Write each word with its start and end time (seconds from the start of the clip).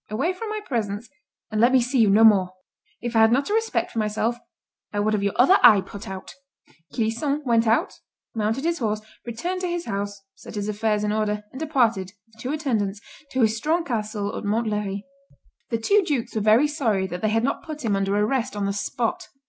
Away 0.09 0.33
from 0.33 0.49
my 0.49 0.61
presence, 0.65 1.09
and 1.51 1.61
let 1.61 1.71
me 1.71 1.79
see 1.79 1.99
you 1.99 2.09
no 2.09 2.23
more! 2.23 2.53
If 3.01 3.15
I 3.15 3.19
had 3.19 3.31
not 3.31 3.51
a 3.51 3.53
respect 3.53 3.91
for 3.91 3.99
myself, 3.99 4.35
I 4.91 4.99
would 4.99 5.13
have 5.13 5.21
your 5.21 5.33
other 5.35 5.59
eye 5.61 5.81
put 5.81 6.07
out." 6.09 6.33
Clisson 6.91 7.43
went 7.45 7.67
out, 7.67 7.99
mounted 8.33 8.63
his 8.65 8.79
horse, 8.79 9.01
returned 9.27 9.61
to 9.61 9.67
his 9.67 9.85
house, 9.85 10.19
set 10.33 10.55
his 10.55 10.67
affairs 10.67 11.03
in 11.03 11.11
order, 11.11 11.43
and 11.51 11.59
departed, 11.59 12.13
with 12.25 12.41
two 12.41 12.51
attendants, 12.51 12.99
to 13.29 13.41
his 13.41 13.55
strong 13.55 13.83
castle 13.85 14.31
of 14.31 14.43
Montlhery. 14.43 15.05
The 15.69 15.77
two 15.77 16.01
dukes 16.01 16.33
were 16.33 16.41
very 16.41 16.67
sorry 16.67 17.05
that 17.05 17.21
they 17.21 17.29
had 17.29 17.43
not 17.43 17.61
put 17.61 17.85
him 17.85 17.95
under 17.95 18.17
arrest 18.17 18.55
on 18.55 18.65
the 18.65 18.73
spot. 18.73 19.27